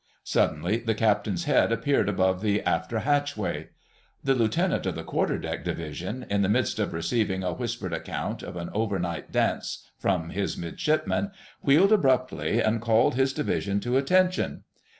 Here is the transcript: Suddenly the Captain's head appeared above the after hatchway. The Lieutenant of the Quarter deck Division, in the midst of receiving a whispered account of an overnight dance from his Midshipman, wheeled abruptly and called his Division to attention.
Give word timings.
Suddenly 0.23 0.77
the 0.79 0.95
Captain's 0.95 1.43
head 1.43 1.71
appeared 1.71 2.09
above 2.09 2.41
the 2.41 2.63
after 2.63 3.01
hatchway. 3.01 3.69
The 4.23 4.33
Lieutenant 4.33 4.87
of 4.87 4.95
the 4.95 5.03
Quarter 5.03 5.37
deck 5.37 5.63
Division, 5.63 6.25
in 6.27 6.41
the 6.41 6.49
midst 6.49 6.79
of 6.79 6.91
receiving 6.91 7.43
a 7.43 7.53
whispered 7.53 7.93
account 7.93 8.41
of 8.41 8.55
an 8.57 8.71
overnight 8.73 9.31
dance 9.31 9.85
from 9.99 10.31
his 10.31 10.57
Midshipman, 10.57 11.29
wheeled 11.61 11.93
abruptly 11.93 12.59
and 12.61 12.81
called 12.81 13.13
his 13.13 13.31
Division 13.31 13.79
to 13.81 13.95
attention. 13.95 14.63